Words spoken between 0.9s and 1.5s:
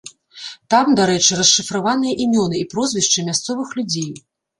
дарэчы,